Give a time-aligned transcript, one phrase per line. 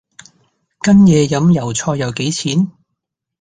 [0.79, 2.71] 跟野飲油菜又幾錢